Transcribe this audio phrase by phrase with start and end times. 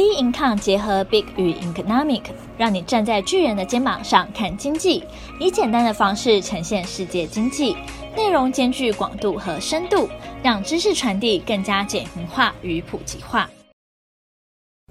[0.00, 2.22] B Income 结合 Big 与 Economic，
[2.56, 5.04] 让你站在巨人的肩膀上看经济，
[5.38, 7.76] 以简单的方式呈现世界经济，
[8.16, 10.08] 内容兼具广度和深度，
[10.42, 13.50] 让知识传递更加简明化与普及化。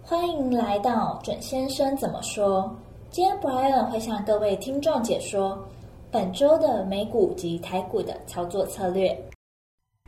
[0.03, 2.77] 欢迎来到准先生怎么说？
[3.09, 5.67] 今天 Brian 会向各位听众解说
[6.11, 9.19] 本周的美股及台股的操作策略。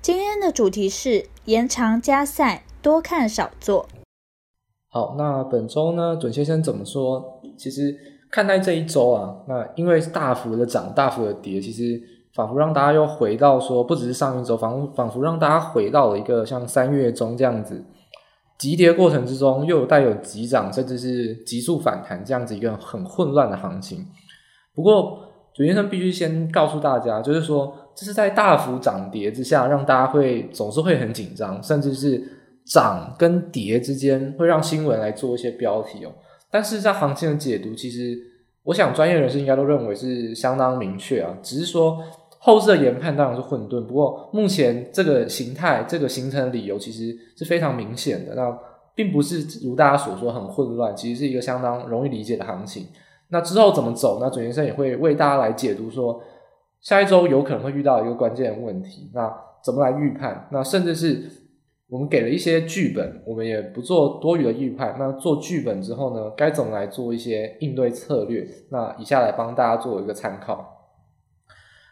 [0.04, 3.89] 今天的主题是延长加赛，多看少做。
[4.93, 7.39] 好，那本周呢，准先生怎么说？
[7.55, 7.95] 其实
[8.29, 11.97] 看待这一周啊，那因为大幅的涨，大幅的跌，其实
[12.33, 17.81] 仿佛让大家又回到说，不只是上一周，仿佛仿佛让大家回到了一个像三月中这样子
[18.59, 24.05] 急跌过程之中，又有带有急涨，甚至是急速反弹这样子一个很混乱的行情。
[24.75, 25.19] 不过，
[25.53, 32.41] 准先生必须先告诉大家，就是说这是在大幅涨跌之下，让大家会总是会很紧张，甚至是。
[32.71, 36.11] 涨跟跌之间会让新闻来做一些标题哦，
[36.49, 38.17] 但是在行情的解读，其实
[38.63, 42.02] 我想专业人士应该都认为是相当明确啊，只是说
[42.39, 48.58] 后市的研判当然是混沌，不过目前这个形态、这个形成的理由其实是非常明显的，那
[48.95, 52.88] 并不是如大家所说很混乱，其实是一个相当容易理解的行情。
[53.27, 54.19] 那之后怎么走？
[54.22, 56.22] 那准先生也会为大家来解读说，
[56.80, 59.30] 下一周有可能会遇到一个关键问题，那
[59.61, 60.47] 怎么来预判？
[60.53, 61.41] 那甚至是。
[61.92, 64.95] 我们给了一些剧本，我们也不做多余的预判。
[64.97, 68.48] 那做剧本之后呢，该怎么来做一些应对策略？
[68.70, 70.88] 那以下来帮大家做一个参考。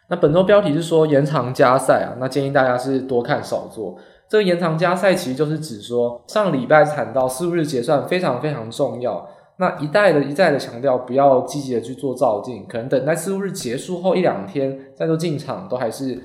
[0.08, 3.98] 那本周标题是说延长加赛啊，那建议大家是多看少做。
[4.26, 9.28] 这个延长加赛其实就是指说，上礼拜谈到四五日结算非常非常重要。
[9.58, 16.18] 那一再的一再的强调，不要积极的去做造进，可能等待四五日结束后一两天再做进场，都还是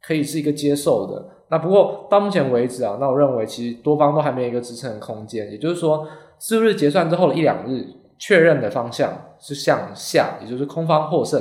[0.00, 1.35] 可以是一个接受的。
[1.48, 6.04] 那不过到目前为止啊，那我认为其实多方都还没有一个支撑的空间，也就是说，
[6.40, 7.86] 四日结算之后的一两日
[8.18, 11.40] 确认的方向是向下，也就是空方获胜。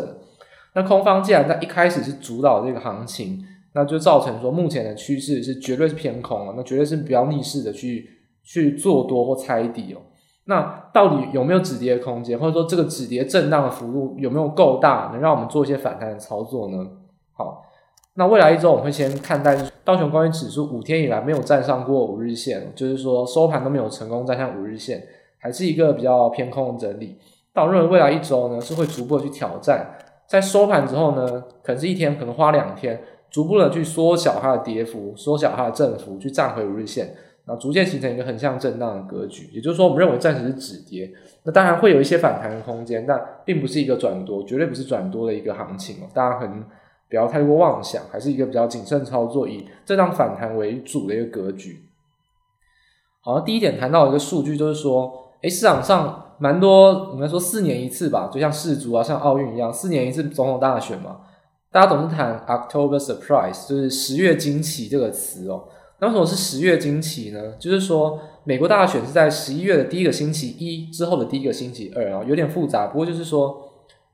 [0.75, 8.07] 那空方既然在一开始是主导这个行情，那就造成说目前的趋势是绝对是偏空啊，那绝对是不要逆势的去
[8.43, 10.01] 去做多或猜底哦。
[10.45, 16.77] 那到底有没有止跌的空间，或者说这个止跌震荡的幅度有没有够大，能让我们做一些反弹的操作呢？
[17.33, 17.63] 好。
[18.17, 25.05] 那未来一周我们会先看待道琼工业指数五天以来没有站上过五日线，就是说收盘都没有成功站上五日线，
[25.37, 27.17] 还是一个比较偏空的整理。
[27.51, 37.07] 但我认为未来一周呢是会逐步的去挑战，在收盘之后呢，可能是一天，可能花两天，逐步的去缩小它的跌幅，缩小它的振幅，去站回五日线，
[37.43, 39.49] 然后逐渐形成一个横向震荡的格局。
[39.51, 41.11] 也就是说，我们认为暂时是止跌，
[41.43, 46.63] 那当然会有一些反弹的空间，但并不是一个转多，绝对不是转多的一个行情哦，大家很。
[47.09, 51.81] 不要太过妄想，还是一个比较谨慎操作，以震荡反弹为主的一个格局。
[53.21, 61.21] 好，第一点谈到一个数据，就是说，诶，市场上蛮多，我们说四年一次吧，就像世足啊，像奥运一样，四年一次总统大选嘛，
[61.71, 65.65] 大家总是谈 October surprise，就是十月惊奇这个词哦。
[65.99, 67.53] 那为什么是十月惊奇呢？
[67.59, 73.61] 就是说，美国大选是在十一月的第一个星期一之后的第一个星期二啊，有点复杂，不过就是说。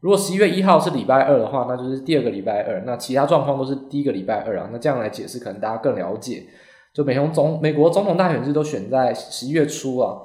[0.01, 2.83] 如果十一月一号是礼拜二的话，那就是第二个礼拜二。
[2.87, 4.69] 那其他状况都是第一个礼拜二啊。
[4.73, 6.43] 那这样来解释，可能大家更了解。
[6.91, 10.17] 就美国总美国总统大选日都选在十一月初啊。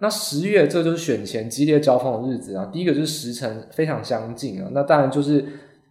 [0.00, 2.68] 那十月这就是选前激烈交锋的日子啊。
[2.70, 4.68] 第一个就是时程非常相近啊。
[4.72, 5.42] 那当然就是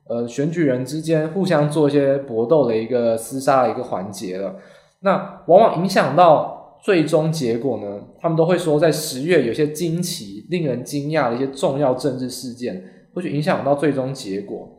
[0.08, 4.56] 呃选举人之间互相做一些搏斗的一个厮杀的一个环节了。
[5.00, 12.84] 那往往影响到最终结果呢，他们都会说在十月有些惊奇、令人惊讶的一些重要政治事件。
[13.14, 14.70] 或去影响到最终结果。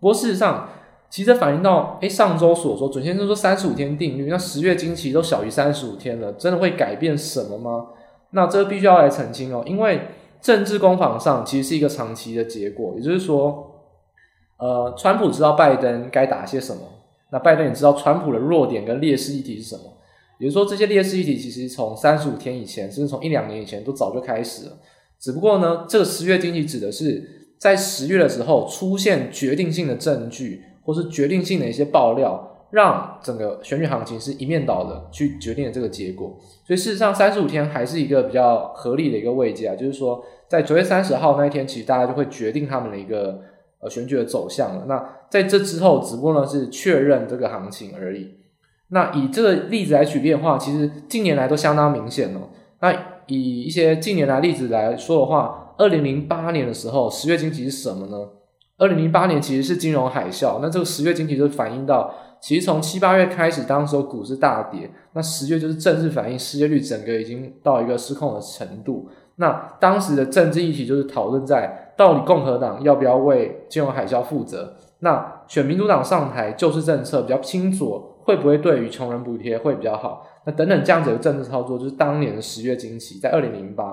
[0.00, 0.68] 不过事实上，
[1.10, 7.88] 其实反映到，诶，上周所说，准先生说三十五天定律，那十月惊奇都小于三十五天了，真的会改变什么吗？
[8.30, 10.02] 那这必须要来澄清哦，因为
[10.40, 13.72] 政治攻防上其实是一个长期的结果，也就是说，
[14.58, 16.82] 呃，川普知道拜登该打些什么，
[17.32, 19.82] 那拜登也知道川普的弱点跟劣势议题是什么，
[20.38, 24.78] 也就是说，这些劣势议题其实从三十五天以前，甚至从一两年以前都早就开始了，
[25.18, 27.39] 只不过呢，这个十月惊奇指的是。
[27.60, 36.34] 在十月的时候出现决定性的证据，或是决定性的一些爆料，让整个选举行情是一面倒的去决定了这个结果。
[36.64, 43.42] 所以事实上，三十五天还是一个比较合理的一个位阶啊，就是说，在九月三十号那一天，其实大家就会决定他们的一个
[43.80, 44.86] 呃选举的走向了。
[44.88, 48.36] 那在这之后，只不过呢是确认这个行情而已。
[48.88, 52.40] 那以这个例子来举例的话，其实近年来都相当明显了。
[52.80, 52.90] 那
[53.26, 58.28] 以一些近年来例子来说的话，二零零八年的时候，十月惊奇是什么呢？
[58.76, 69.08] 二零零八年其实是金融海啸，那这个十月惊奇就反映到其实从七八月开始，当时股市大跌，那十月就是正式反映失业率整个已经到一个失控的程度。
[69.36, 74.74] 那当时的政治议题就是讨论在到底共和党要不要为金融海啸负责？
[74.98, 80.26] 那选民主党上台救市政策比较偏左，会不会对于穷人补贴会比较好？
[80.44, 83.84] 那等等这样子的政治操作，就是当年的十月惊奇，在二零零八。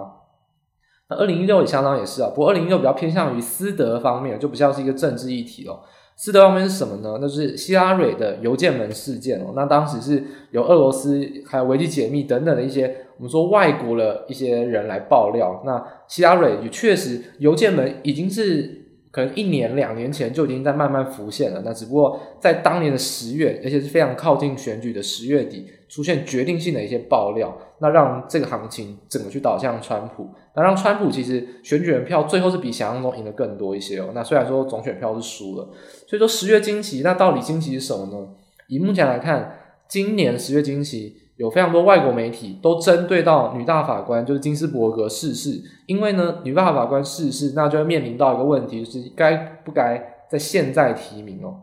[1.09, 5.79] 那二零一六也相当也是啊，不过二零一六比较偏向于私德方面，就不像是一个政治议题哦。
[6.15, 7.17] 私德方面是什么呢？
[7.21, 9.53] 那就是希拉蕊的邮件门事件哦。
[9.55, 15.61] 那当时是由俄罗斯还有维基解密等等的一些我们说外国的一些人来爆料。
[15.65, 18.86] 那希拉蕊也确实邮件门已经是。
[19.11, 34.11] 可能一年两年前就已经在慢慢浮现了，那只不过在当年的十月，而且是非常靠近选举的十月底，出现决定性的一些爆料，那让这个行情整个去导向川普，那让川普其实选举人票最后是比想象中赢得更多一些哦。
[34.13, 35.69] 那虽然说总选票是输了，
[36.05, 38.27] 所以说十月惊奇，那到底惊奇是什么呢？
[38.67, 41.26] 以目前来看，今年十月惊奇。
[41.37, 51.61] 有非常多外国媒体都针对到女大法官就是金斯伯格逝世，因为呢，女大法官逝世，那就会面临到一个问题，就是该不该在现在提名哦？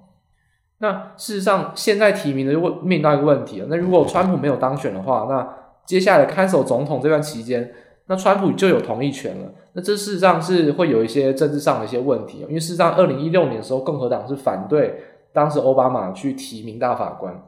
[0.79, 3.67] 那事实上，现在提名的就会面临到一个问题了。
[3.69, 5.49] 那如果川普没有当选的话，那
[5.85, 7.73] 接下来看守总统这段期间，
[8.07, 9.53] 那川普就有同意权了。
[9.73, 17.43] 那这事实上是会有一些政治上的一些问题，因为事实上，二零一六年的时候，共和党是反对当时奥巴马去提名大法官，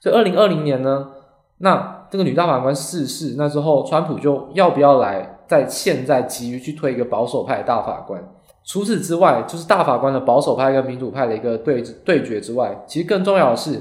[0.00, 1.10] 所以二零二零年呢？
[1.58, 8.22] 那这个女大法官逝世，那之后川普就要不要来在现在急于去推一个保守派的大法官？
[8.64, 13.80] 除此之外，就是大法官的保守派跟民主派的一个对对决之外，其实更重要的是，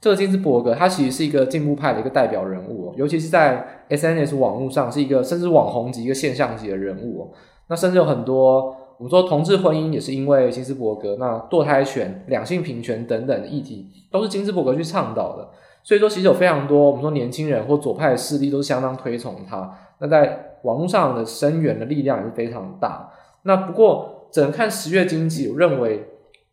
[0.00, 7.32] 这个金斯伯格他其实是一个进步派的一个代表人物，尤其是在 SNS 网络上是一个甚至网红级一个现象级的人物。
[7.68, 15.48] 那甚至有很多我们说同志婚姻也是因为金斯伯格，那堕胎权、两性平权等等的议题都是金斯伯格去倡导的。
[15.84, 19.70] 所以说，其实有非常多我们说年轻人或左派势力都相当推崇他。
[20.00, 23.12] 那在网络上的声援的力量也是非常大。
[23.42, 26.02] 那不过，只能看十月经济，我认为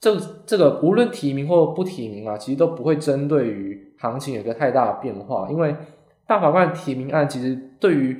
[0.01, 5.47] 这这个无论提名或不提名啊，其实都不会针对于行情有个太大的变化。
[5.49, 5.73] 因为
[6.27, 8.19] 大法官提名案其实对于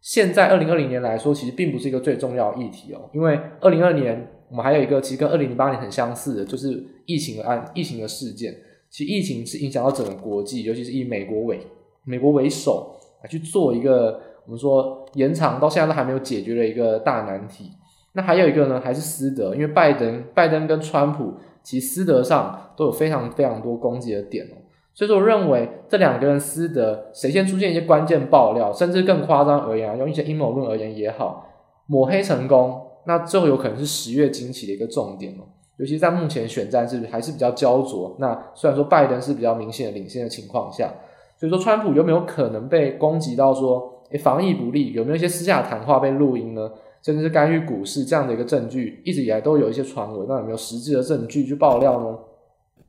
[0.00, 3.08] 现在二零二零年来说，其实并不是一个最重要的议题哦。
[3.12, 8.52] 因为二零二年我们还有一个其实跟二零零八年很相似的，就是疫情的案、疫情的事件。
[8.90, 11.60] 其实疫情是影响到整个国际，尤其是以美国为
[12.04, 17.70] 美国为首来去做一个我们说延长到现在都还没有解决的一个大难题。
[18.12, 24.58] 那还有一个呢，还是私德，因为拜登拜登跟川普其实私德上都有非常非常多攻击的点哦。
[24.92, 31.46] 所以说，我认为这两个人私德谁先出现一些关键爆料，甚至更夸张而言，啊用一些阴谋论而言也好，
[31.86, 35.46] 抹黑成功，那最后有可能是十月惊奇的一个重点哦。
[35.80, 40.92] 尤其在目前选战是还是比较焦灼，那虽然说拜登是比较明显的领先的情况下，
[41.38, 46.70] 所以说川普有没有可能被攻击到说，诶，防疫不力，有没有一些私下谈话被录音呢？
[47.00, 52.18] 甚至是干预股市这样的一个证据，一直以来都有一些传闻，那有没有实质的证据去爆料呢？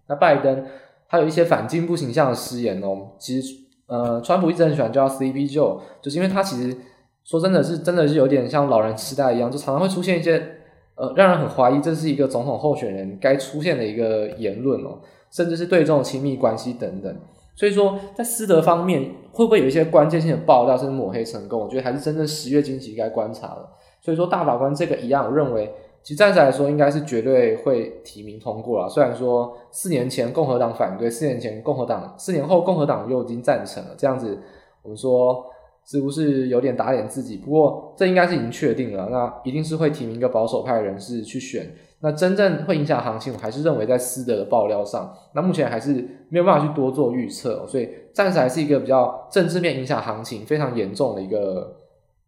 [0.08, 0.66] 那拜登
[1.08, 3.56] 他有一些反进步形象的失言哦，其实
[3.88, 6.76] 呃，川普一直很喜欢叫 CP Joe，就是因为他其实
[7.24, 10.58] 说真的是真的是有点像老人痴呆一样，就常常会出现一些。
[11.02, 15.00] 呃，让人很怀疑这是一个总统候选人该出现的一个言论哦，
[15.32, 17.12] 甚至是对这种亲密关系等等。
[17.56, 19.02] 所以说，在私德方面，
[19.32, 21.60] 会不会有一些关键性的爆料，甚至抹黑成功？
[21.60, 23.68] 我觉得还是真正十月惊奇该观察的。
[24.00, 28.88] 所以说，大法官这个一样，我认为其实暂时来说，应该是绝对会提名通过了。
[28.88, 34.38] 虽然说四年前共和党反对，四年前共和党，四年后共和党又已经赞成了，这样子，
[34.84, 35.44] 我们说。
[35.86, 41.74] 似乎是有点打脸自己，不过这应该是已经确定了，那一定是会提名一个保守派人士去选。
[42.04, 45.94] 那真正会影响行情，我还是认为在私德的爆料上，那目前还是
[46.30, 51.76] 没有办法去多做预测，所以暂时还是一个比较政治面影响行情非常严重的一个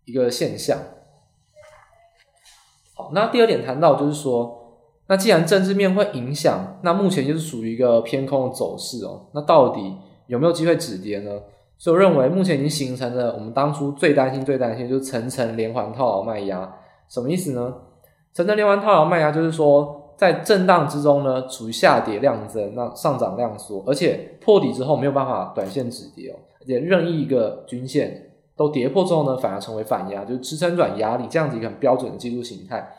[0.06, 0.78] 一个现象。
[2.96, 11.32] 好，那第二点谈到就是说，那既然政治面会影响，那目前就是属于一个偏空的走势哦，那到底有没有机会止跌呢？
[11.84, 16.74] 所以我认为，目前已经形成了我们当初最担心、最担心，就是层层连环套牢卖压。
[17.10, 17.74] 什么意思呢？
[18.32, 32.94] 层层连环套牢卖压就是说，在震荡之中呢，处于下跌量增，那上涨量缩，而且破底之后没有办法短线止跌哦，而且任意一个均线都跌破之后呢，反而成为反压，就是支撑转压力这样子一个很标准的技术形态。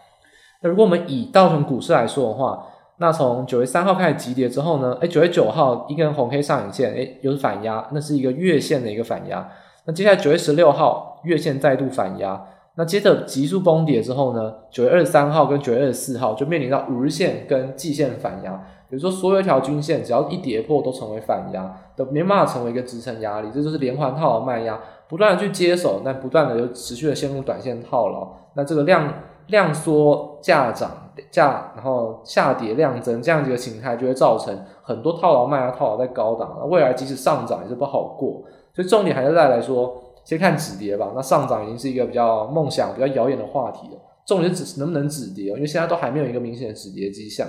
[0.61, 2.67] 那如果我们以道琼股市来说的话，
[2.99, 9.49] 那从九月三号开始急跌之后呢，诶九月九号一根红黑上影线，诶又是反压，那是一个月线的一个反压。
[9.87, 12.41] 那接下来九月十六号月线再度反压，
[12.77, 18.53] 那接着急速崩跌之后呢，九月二十三号跟九月二十四号就面临到五日线跟季线反压，
[18.89, 29.13] 比如说所有一条均线只要一跌破都成为反压，都没办法成为一个支撑压力，这就是连环套牢卖压，不断的去接手，那不断的就持续的陷入短线套牢，那这个量
[29.49, 38.42] 量缩价涨价，然后下跌量增这样一个形态，就会造成很多套牢卖啊套牢在高档，那未来即使上涨也是不好过，
[38.75, 39.94] 所以重点还是再来说，
[40.25, 41.12] 先看止跌吧。
[41.14, 43.99] 那上涨已经是一个比较梦想、比较遥远的话题了。
[44.26, 47.47] 重点是止能不能止跌，因为现在都还没有一个明显的止跌迹象。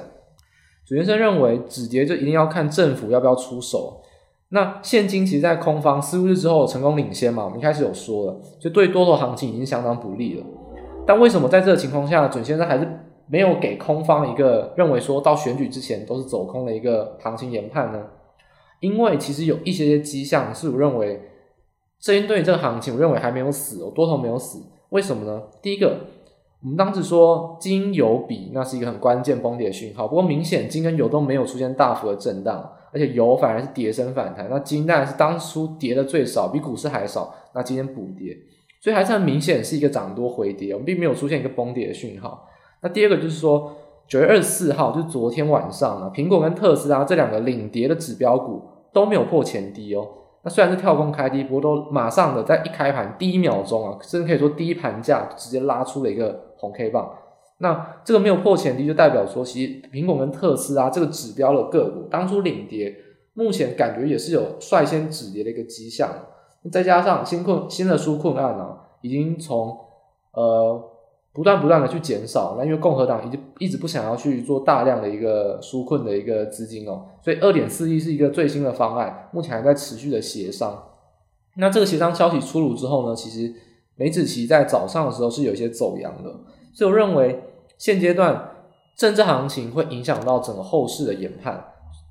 [0.85, 4.01] 主先生认为止跌就一定要看政府要不要出手。
[4.49, 10.45] 那现金其实，在空方四五日之后成功领先嘛，我们一开始有说了，就对多头行情已经相当不利了。
[11.07, 12.87] 但为什么在这个情况下，准先生还是
[13.27, 18.03] 没有给空方一个认为说到选举之前都是走空的一个行情研判呢？
[18.79, 21.21] 因为其实有一些些迹象是我认为，
[21.99, 24.63] 针对这个行情，我认为还没有死哦，多头没有死。
[24.89, 25.43] 为什么呢？
[25.61, 25.97] 第一个。
[26.63, 30.07] 我们当时说金油比，那是一个很关键崩跌讯号。
[30.07, 34.47] 不过明显金跟油都没有出现大幅的震荡，而且油反而是跌升反弹。
[34.49, 37.31] 那金当然是当初跌的最少，比股市还少。
[37.53, 38.35] 那今天补跌，
[38.81, 42.47] 所以还是很明显是一个涨多回跌，我们并没有出现一个崩跌的讯号。
[42.85, 43.71] 那第二个就是说
[44.07, 48.61] 九月二十四号，就昨天晚上啊，苹果跟特斯拉这两个领跌的指标股
[48.93, 50.07] 都没有破前低哦。
[50.43, 57.11] 那虽然是跳空开低，不过都马上的在一开盘第一秒钟啊，甚至可以说第一盘价直接拉出了一个红 K 棒。
[57.57, 62.95] 那这个没有破前低，就代表说，其实苹果跟特斯拉这个指标的个股当初领跌，
[63.33, 66.07] 目前感觉也是有率先止跌的一个迹象。
[66.71, 69.75] 再加上新困新的纾困案啊，已经从
[70.33, 70.91] 呃。
[71.35, 80.81] 不断不断的去减少，那因为共和党一直一直不想要去做大量的一个纾困的一个资金哦，所以二点四亿是一个最新的方案，目前还在持续的协商。
[81.57, 83.53] 那这个协商消息出炉之后呢，其实
[83.97, 86.29] 美指期在早上的时候是有一些走阳的，
[86.73, 87.41] 所以我认为
[87.77, 88.51] 现阶段
[88.95, 91.65] 政治行情会影响到整个后市的研判，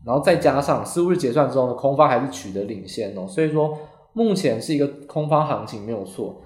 [0.05, 3.79] 然后再加上四五日结算之后呢，空方还是取得领先哦，所以说
[4.13, 6.43] 目前是一个空方行情没有错。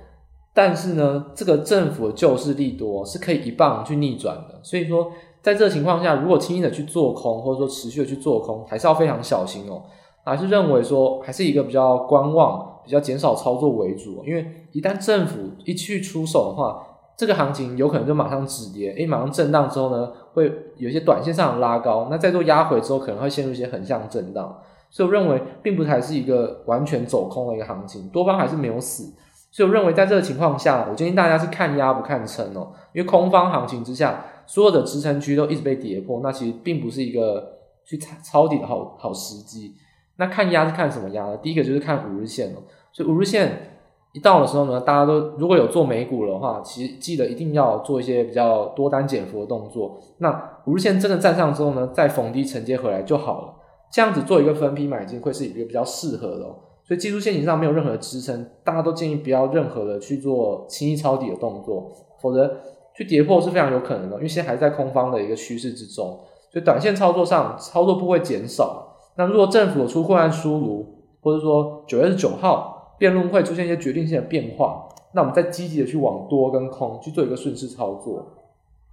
[0.58, 9.80] 但是呢，这个政府的救市利多是可以一棒去逆转的，所以说在这个情况下，如果轻易的去做空，或者说持续的去做空，还是要非常小心哦。
[10.24, 16.84] 还是认为说，还是一个比较观望、比较减少操作为主，因为一旦政府一去出手的话，
[17.16, 24.58] 这个行情有可能就马上止跌，诶，马上震荡之后呢，会有一些短线上的拉高，那再做压回之后，可能会陷入一些横向震荡，
[24.90, 29.14] 所以我认为并不还是一个完全走空的一个行情，多方还是没有死。
[29.50, 39.74] 所以我认为，在这个情况下，我建议大家是看压不看撑哦，因为空方行情之下，所有的支撑区都一直被跌破，那其实并不是一个去抄底的好好时机。
[40.16, 41.36] 那看压是看什么压呢？
[41.38, 42.58] 第一个就是看五日线哦，
[42.92, 43.80] 所以五日线
[44.12, 49.98] 一到的时候呢，大家都如果有做美股的话，其实记得一定要做一些比较多单减幅的动作。
[50.18, 53.54] 那五日线真的站上之后呢，再逢低承接回来就好了，
[53.90, 56.56] 这样子做一个分批买进会是一个比较适合的哦。
[56.88, 61.92] 所以技术线型上没有任何的支撑，大家都建议不要任何的去做轻易抄底的动作，
[62.22, 62.50] 否则
[62.96, 64.16] 去跌破是非常有可能的。
[64.16, 66.18] 因为现在还在空方的一个趋势之中，
[66.50, 68.96] 所以短线操作上操作不会减少。
[69.16, 70.86] 那如果政府有出困难出炉，
[71.20, 78.26] 或者说九月二十九号辩论会出现一些决定性的变化，那我们再积极的去往多跟空去做一个顺势操作。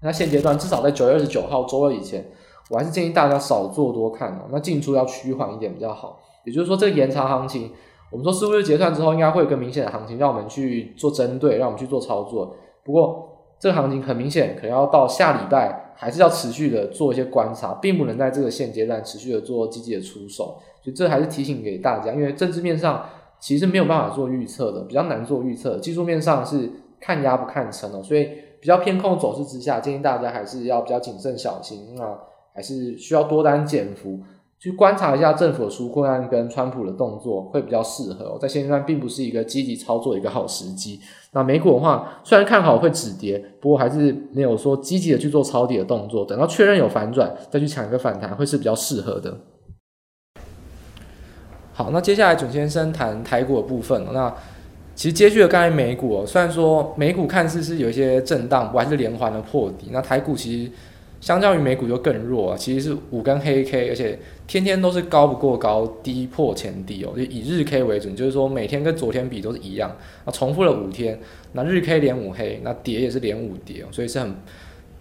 [0.02, 2.26] 那现阶段至少在九月二十九号周二以前，
[2.70, 6.20] 我还是建议大家少做多看哦，那进出要趋缓一点比较好。
[6.46, 7.72] 也就是说，这个延长行情，
[8.12, 12.56] 我们说四五日结算之后，应该会有个明显的行情，让我们去做针对，让我们去做操作。
[12.84, 13.28] 不过，
[13.60, 20.58] 这个行情很明显，可能要到下礼拜，还是要持续的做一些观察，并不能在这个现阶段持续的做积极的出手。
[20.84, 23.04] 所以，这还是提醒给大家，因为政治面上
[23.40, 25.78] 其实没有办法做预测的，比较难做预测。
[25.80, 28.30] 技术面上是看压不看撑的，所以
[28.62, 32.20] 比较偏空走势之下，建议大家还是要比较谨慎小心啊，
[32.54, 34.20] 还是需要多单减幅。
[34.58, 41.00] 去观察一下政府的纾困案跟川普的动作会比较适合，在现阶段并不是一个积极操作的一个好时机。
[41.34, 46.26] 那美股的话，虽然看好会止跌，不过还是没有说积极的去做抄底的动作。
[46.26, 49.38] 等到确认有反转，再去抢一个反弹，会是比较适合的。
[51.74, 54.08] 好，那接下来准先生谈台股的部分。
[54.14, 54.34] 那
[54.96, 59.90] 其实接续了刚才美股哦，虽然说美股看似是有一些震荡，不还是连环的破底。
[59.92, 60.72] 那台股其实。
[61.22, 69.90] 相较于美股就更弱啊，其实是五根黑 K，而且天天都是高不过高，低破前低哦，就以日 K 为准，就是说每天跟昨天比都是一样，
[70.24, 71.20] 啊，重复了五天，
[71.54, 74.36] 那日 K 连五黑，那跌也是连五跌哦，所以是很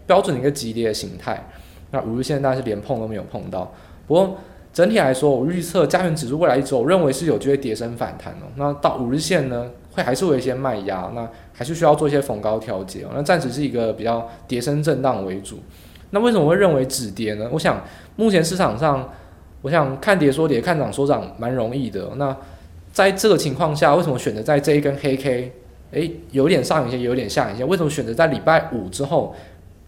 [0.07, 1.49] 标准的一个急跌的形态。
[1.91, 3.73] 那五日线大概是连碰都没有碰到，
[4.07, 4.37] 不过
[4.73, 8.47] 整体来说，我预测加权指数未来一周，我认为是有机会跌升反弹哦。
[8.57, 13.11] 那到五日线呢，会还是会有一些卖压，那还是需要做一些逢高调节哦。
[13.15, 15.61] 那暂时是一个比较跌升震荡为主。
[16.11, 17.49] 那为什么会认为止跌呢？
[17.53, 17.85] 我想
[18.17, 19.09] 目前市场上，
[19.65, 22.07] 我想看跌说跌，看涨说涨，蛮容易的。
[22.17, 22.37] 那
[22.93, 25.53] 在这个情况下，为什么选择在这一根黑 K，
[25.93, 27.67] 诶，有点上影线，有点下影线？
[27.67, 29.35] 为什么选择在礼拜五之后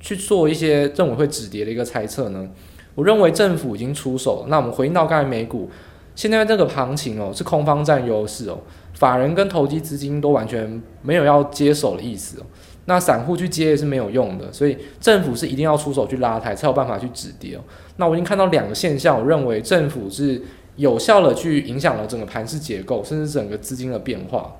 [0.00, 2.48] 去做一些认为会止跌的一个猜测呢？
[2.94, 4.46] 我认为政府已经出手。
[4.48, 5.68] 那我们回应到刚才美股，
[6.14, 8.58] 现在这个行情哦，是空方占优势哦，
[8.94, 12.46] 法人跟投机资金都完全没有要接手的意思哦。
[12.86, 17.60] 那散户去接也是没有用的，所以政府是一定要出手去拉抬，才有办法去止跌哦。
[17.96, 20.40] 那我已经看到两个现象，我认为政府是
[20.76, 24.52] 有效的去影响了整个盘市结构，甚至整个资金的变化。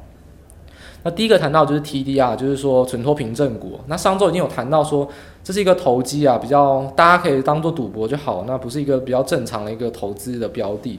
[1.04, 3.78] 那第一个谈到就是 TDR，就是说存托凭证股。
[3.86, 5.08] 那上周已经有谈到说，
[5.44, 10.98] 这是一个投机啊，比较大家可以当做赌博就好，那不是一个比较正常的一个投资的标的。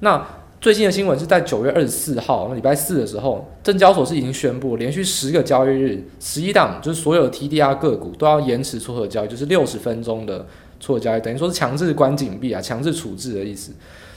[0.00, 0.22] 那
[0.60, 10.46] 最新的新闻是在九月二十四号，那礼拜四的时候，证交所是已经宣布，连续十个交易日，十一档就是所有 TDR 个股都要延迟撮合交易，就是六十分钟的
[10.78, 13.72] 撮合交易，等于说是强制关紧闭啊，强制处置的意思。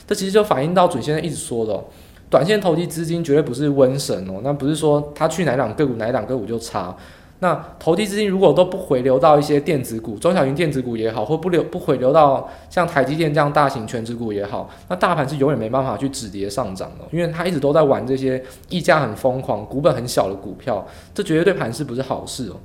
[0.05, 1.81] 这其实就反映到准先生一直说的。
[2.29, 6.93] 短线投机资金绝对不是瘟神哦，那不是说他去哪档个股哪档个股就差。
[7.43, 22.55] 那投机资金如果都不回流到一些电子股、中小型电子股也好，或不流不回流到像台积电这样大型权值股也好，那大盘是永远没办法去止跌上涨的，因为他一直都在玩这些溢价很疯狂、股本很小的股票，这绝对对盘势不是好事哦。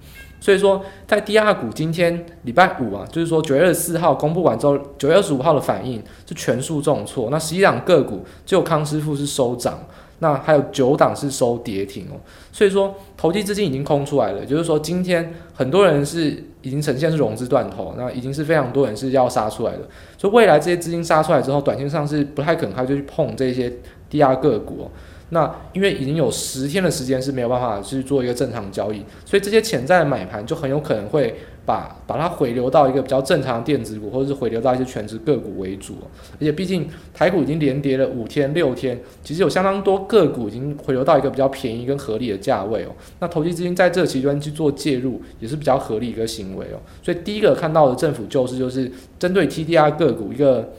[0.41, 7.29] 所以说，在第二股今天礼拜五啊，就是说九月二十四号公布完之后，九月二十五号的反应是全数重挫。
[7.29, 9.81] 那十一档个股只有康师傅是收涨，
[10.21, 12.21] 那还有九档是收跌停哦。
[12.53, 19.81] 所以说，投机资金已经空出来了，就是说今天很多人是已经呈现是融资断头，那已经是非常多人是要杀出来的。
[20.17, 23.73] 所以未来这些资金杀出来之后，短线上是不太可能他就去碰这些
[24.09, 24.91] 低压个股。
[25.31, 31.35] 那因为已经有十天的时间是没有办法去做一个正常交易，所以这些潜在的买盘就很有可能会
[31.67, 35.97] 把把它回流到一个比较正常的电子股，或者是回流到一些全值个股为主。
[36.35, 42.89] 而且毕竟台股已经连跌了五天六天，其实有相当多个股已经回流到一个比较便宜跟合理的价位哦。
[43.21, 46.81] 那投机资金在这期间去做介入也是比较合理一个行为哦。
[47.03, 50.73] 所以第一个看到的政府救市就是针对 TDR 个股一个。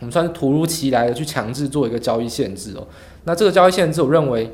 [0.00, 2.84] 我们算是突如其来的去强制做一个交易限制哦，
[3.24, 4.50] 那这个交易限制，我认为，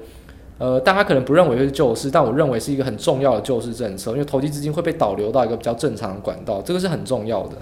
[0.59, 7.57] 呃，大家可能不认为是救市，但我认为是一个很重要的救市政策，因为投机资金会被导流到一个比较正常的管道，这个是很重要的。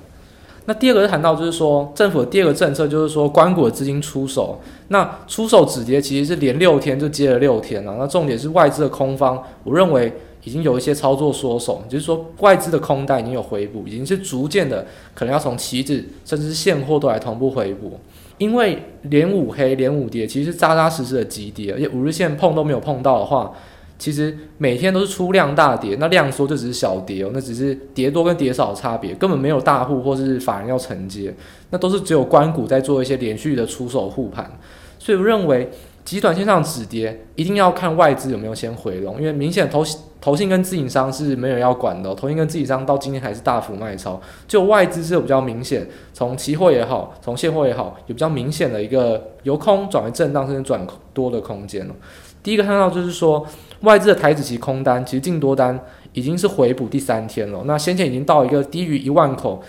[0.67, 10.13] 那第二个是谈到就是说，政府的第二个政策就是说，关谷的资金出手，那出手止跌其实是连六天就接了六天了，那重点是外资的空方，我认为。
[10.45, 17.99] 已经有一些操作缩手，就是说外资的空单已经有回补，已经是逐渐的可能要从期指甚至是现货都来同步回补。
[18.39, 23.53] 因为连五黑连五跌，其实扎扎实实的急跌，而且五日线碰都没有碰到的话，
[23.99, 31.35] 其实每天都是出量大跌，那量缩就只是小跌哦，那只是跌多跟跌少的差别，根本没有大户或是法人要承接，
[31.71, 34.51] 那都是只有官股在做一些连续的出手护盘，
[34.99, 35.71] 所以我认为。
[36.05, 39.85] 极短线上止跌，一定要看外资有没有先回笼，因为明显投
[40.21, 51.95] 投信跟自营商是没有要管的，投信跟自营商到今天还是大幅卖超，就外资是有比较明显，从期货也好，从现货也好，有比较明显的一个由空转为震荡甚至转多的空间了。
[52.43, 53.47] 第一个看到就是说，
[53.83, 55.79] 外资的台指期空单其实净多单
[56.13, 59.63] 已经是回补第三天了，那先前已经到一个低于一万口。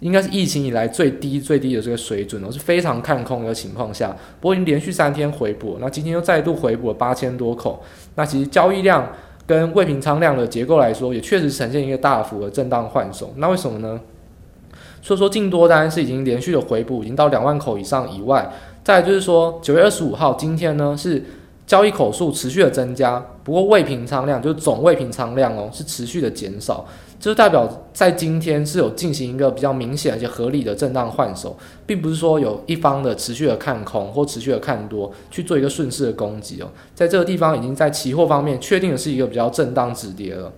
[0.00, 7.82] 应该是疫情以来最低最低的这个水准，了是非常看空的情况下，不过已经连续三天回补，那今天又再度回补了八千多口，
[8.16, 9.08] 那其实交易量
[9.46, 13.32] 跟未平仓量的结构来说，也确实呈现一个大幅的震荡换手。
[13.36, 14.00] 那为什么呢？
[15.02, 18.50] 所以说净多单是已经连续的回补，已经到两万口以上以外，
[18.82, 21.22] 再就是说九月二十五号今天呢是
[21.66, 26.86] 交易口数持续的增加，不过未平仓量就是总未平仓量哦是持续的减少。
[27.24, 31.56] 就代表在今天是有进行一个比较明显而且合理的震荡换手，
[31.86, 40.52] 并不是说有一方的持续的看空或持续的看多去做一个顺势的攻击哦，在这个地方已经在期货方面确定的是一个比较震荡止跌了。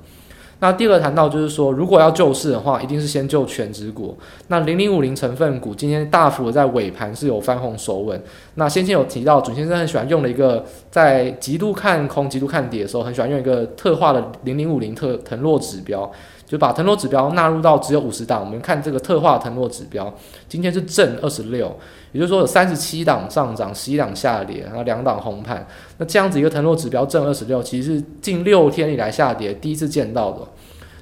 [0.58, 4.16] 那第二谈到就是说，如果要救市的话，一定是先救全值股。
[4.48, 8.20] 那零零五零成分股今天大幅的在尾盘是有翻红守稳。
[8.54, 16.10] 那先前有提到，准先生很喜欢用的一个在极度看空、极度看跌的时候，很喜欢用一个特化的零零五零特腾落指标。
[16.46, 20.14] 就把腾落指标纳入到只有五十档，我们看这个特化腾落指标，
[20.48, 21.76] 今天是正二十六，
[22.12, 25.66] 也就是说有三十七档上涨，十一档下跌，然后两档红盘。
[25.98, 30.42] 那这样子一个腾落指标正二十六，其实是近六天以来下跌第一次见到的。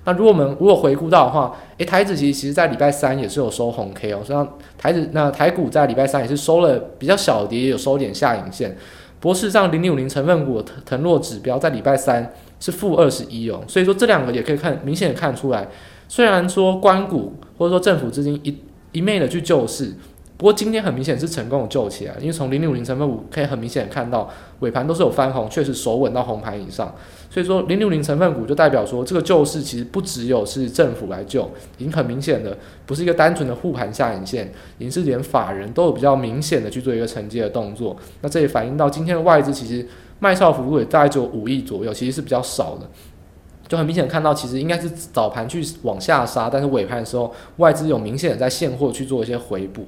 [0.07, 8.75] 那如果我们如果回顾到的话，诶，台指其实其实在礼拜三也是有收红 K 哦，实际上台指那台股在礼拜三也是收了比较小的跌，也有收点下影线。
[9.21, 12.33] 不过事实上零零五零成分股腾腾落指标在礼拜三。
[12.65, 15.69] 是负二十一哦，所以说这两个也可以看明显的看出来，
[16.09, 18.57] 虽然说关谷或者说政府资金一
[18.93, 19.93] 一昧的去救市。
[20.37, 24.29] 不过今天很明显是成功的救起来，因为从零零五零成分股可以很明显的看到
[24.61, 26.93] 尾盘都是有翻红，确实守稳到红盘以上。
[27.31, 31.49] 所以说零六零成分股就代表说这个救市其实不只有是政府来救，
[31.79, 37.97] 已经很明显的不是一个单纯的护盘下影线，已经是连法人都有比较明显的去做一个承接的动作。
[38.23, 39.87] 那这也反映到今天的外资其实
[40.25, 42.89] 卖少幅度也大概只有五亿左右，其实是比较少的。
[43.69, 49.87] 就很明显看到，其实应该是早盘去往下杀，但是尾盘的时候外资有明显的在现货去做一些回补。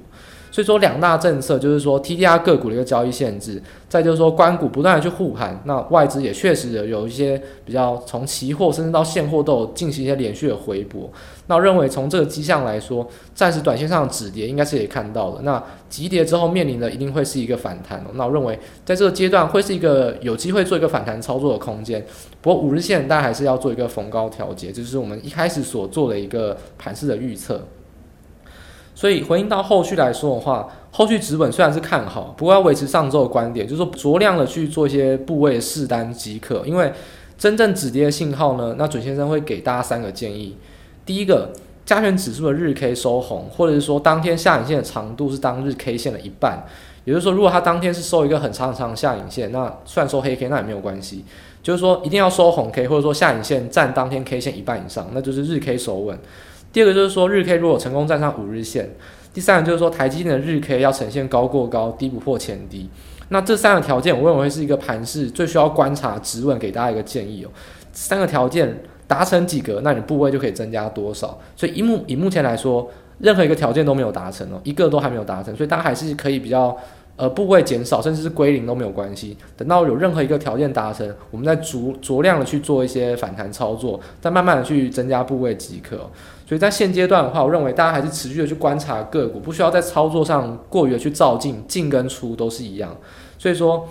[0.57, 11.12] 所以说两大政策就是说 TDR 个股的一个交易限制，再就是说关股不断的去护盘，那外资也确实有有一些比较从期货甚至到现货都有进行一些连续的回补。
[11.49, 15.42] 那我认为从这个迹象来说，暂时短线上的止跌应该是可以看到的。
[15.42, 18.03] 那急跌之后面临的一定会是一个反弹。
[18.14, 22.03] 那我认为在这个阶段会是一个有机会做一个反弹操作的空间。
[22.40, 27.61] 不过五日线大家还是要做一个逢高调节，这就是我们一开始所做的一个盘势的预测。
[28.96, 36.64] 所以回应到后续来说的话，后续止稳虽然是看好，不过要维持上周的观点，就是说酌量的去做一些部位试单即可。
[36.64, 36.90] 因为
[37.37, 40.56] 真正止跌的信号呢，那准先生会给大家三个建议：
[41.04, 41.50] 第一个，
[41.85, 46.64] 加权指数的日 K 收红，或者是说当天下影线的长度是当日 K 线的一半，
[47.04, 51.22] 也就是说，如果它当天是收一个很长很长的下影线，那算收黑 K 那也没有关系，
[51.62, 56.18] 就是说一定要收红 K，或者说下影线占当天 K 线一半以上，那就是日 K 收稳。
[56.72, 58.85] 第二个就是说，日 K 如果成功站上五日线；
[59.33, 62.88] 第三个就是说，台积电的日 K 要呈现高过高、低不破前低。
[63.29, 67.50] 那这三个条件，我认为是一个盘势最需要观察、质问给大家一个建议哦。
[67.92, 71.38] 三个条件达成几个，那你部位就可以增加多少。
[71.57, 76.76] 所以以目以目前来说，任何一个条件都没有达成哦，一个都还没有达成，所以大家还是可以比较。
[77.16, 79.35] 呃，部位减少甚至是归零都没有关系。
[79.57, 85.96] 等到有任何一个条件达成，我们再逐酌量的去做一些反弹操作，再慢慢的去增加部位即可。
[86.46, 92.94] 所以在现阶段的话，我认为大家还是持续的去观察个股，不需要在操作上过于的去照进，进跟出都是一样。
[93.38, 93.88] 所以说，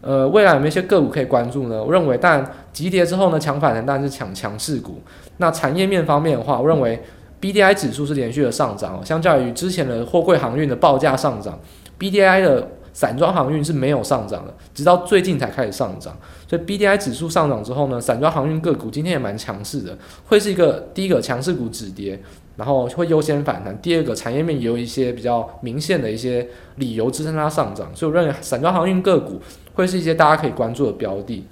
[0.00, 1.82] 呃，未来有没有一些个股可以关注呢？
[1.82, 5.02] 我认为，但急跌之后呢，抢反弹当然是抢强势股。
[5.38, 7.02] 那产业面方面的话，我认为
[7.40, 11.58] BDI 指数是连续的上涨，相较于之前的货柜航运的报价上涨。
[12.00, 16.16] BDI 的散装航运是没有上涨的，直到最近才开始上涨。
[16.48, 22.20] 所以 BDI 指数上涨之后呢，散装航运个股今天也蛮强势的，会是一个第一个强势股止跌，
[22.56, 23.80] 然后会优先反弹。
[23.80, 29.40] 第二个产业面也有一些比较明显的一些理由支撑它上涨，所以我认为散装航运个股
[29.74, 31.46] 会是一些大家可以关注的标的。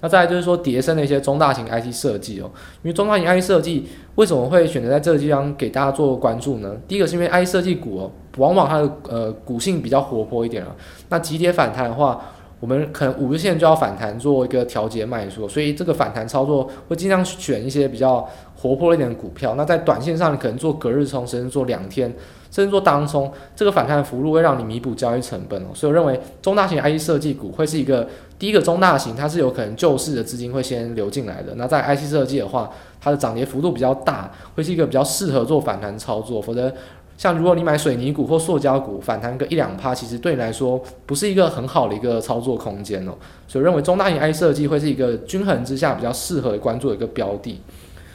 [0.00, 2.50] 那再来就是说，叠升的一些中大型 IT 设计哦，
[2.82, 6.76] 因为中大型 IT 设计为什么会选择在这个地方给大家做关注呢？
[6.86, 10.74] 第一个是因为 IT 设计股哦，往往它的呃股性比较活泼一点啊。
[11.08, 12.20] 那急跌反弹的话，
[12.60, 19.54] 我们可能五日线就要反弹做一个调节卖出，所以这个反弹操作会尽量选一些比较活泼一点的股票。
[19.56, 22.14] 那在短线上，你可能做隔日冲，甚至做两天。
[22.50, 31.52] 甚至做当冲，这个反弹的幅度会让你弥补交易成本哦，所以我认为中大型 IT 设计股会是一个第一个中大型，它是有可能救市的资金会先流进来的。
[31.56, 32.70] 那在 IC 设计的话，
[33.00, 36.40] 它的涨跌幅度比较大，会是一个比较适合做反弹操作。
[36.40, 36.72] 否则，
[37.16, 43.12] 像如果你买水泥股或塑胶股，反弹个一两趴，其实对你来说不是一个很好的一个操作空间哦。
[43.48, 47.60] 所以认为中大型 IC 设计会是一个均衡之下比较适合关注的一个标的。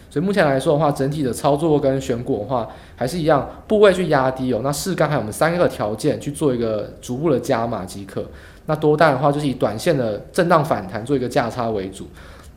[0.09, 4.61] 所以目前来说的话，整体的操作跟选股的话，还是一样，部位去压低哦。
[4.63, 8.23] 那是刚才我们三个条件去做一个逐步的加码即可。
[8.65, 12.07] 那多单的话，就是以短线的震荡反弹做一个价差为主。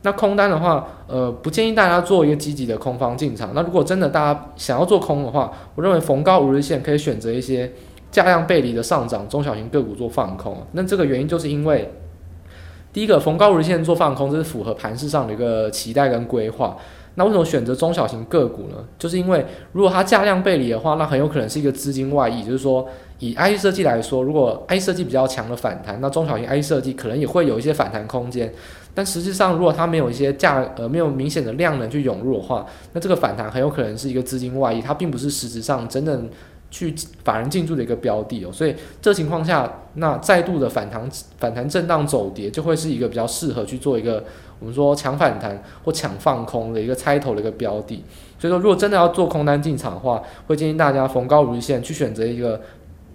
[0.02, 3.50] 那空单的话，呃，不建议大家做一个积极的空方进场。
[3.54, 7.72] 那如果真的大家想要做空的话，我认为逢高五日线可以选择一些
[8.12, 10.64] 价量背离的上涨中小型个股做放空。
[10.72, 11.92] 那这个原因就是因为，
[12.92, 16.76] 第一个逢高五日线做放空，这是符合盘势上的一个期待跟规划。
[17.16, 18.76] 那为什么选择中小型个股呢？
[18.98, 22.44] 就是因为如果它价量背离的话，那很有可能是一个资金外溢。
[22.44, 22.86] 就是说，
[23.18, 28.52] 以 I 设计来说，如果 I 设计比较强的反弹，那中小型 I 设计可能也会有一些反弹空间。
[28.94, 36.28] 但实际上，如果它没有一些价呃没有明显的量能去涌入的话，那这个反弹很有可能是一个资金外溢，它并不是实质上真正
[36.70, 38.50] 去法人进驻的一个标的哦。
[38.52, 41.06] 所以这情况下，那再度的反弹
[41.38, 44.22] 反弹震荡走跌，就会是一个比较适合去做一个。
[44.58, 48.02] 我们说抢反弹或抢放空的一个猜头的一个标的，
[48.38, 52.60] 所以说如果真的要做空单进场的话，会建议大家逢高如线去选择一个。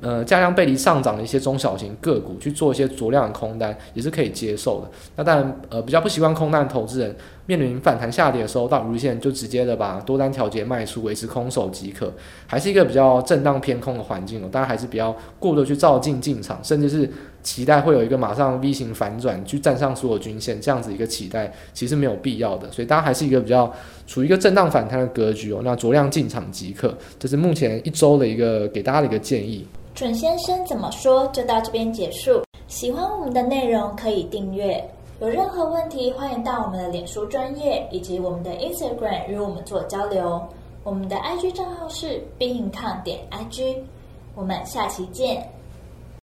[0.01, 4.89] 呃，价量背离上涨的一些中小型个股去做一些酌量的空单，也是可以接受的。
[5.15, 12.11] 那当然，呃，比较不习惯空单的投资人，面临反弹下跌的时候，到如线就直接的把多单调节卖出，维持空手即可，
[12.47, 14.49] 还是一个比较震荡偏空的环境哦。
[14.51, 17.07] 大家还是比较过多去照进进场，甚至是
[17.43, 22.71] 期待会有一个马上 V 型反转去站上所有均线这样子一个期待，其实没有必要的。
[22.71, 23.71] 所以大家还是一个比较
[24.07, 25.61] 处于一个震荡反弹的格局哦。
[25.63, 29.67] 那酌量进场即可，这是目前一周的一个给大家的一个建议。
[29.93, 32.41] 准先生怎么说就到这边结束。
[32.67, 34.83] 喜欢我们的内容可以订阅，
[35.19, 40.41] 有任何问题欢迎到我们的脸书专业以及我们的 Instagram 与我们做交流。
[40.83, 43.77] 我们的 IG 账号是 Be In Con 点 IG。
[44.33, 45.47] 我们下期见。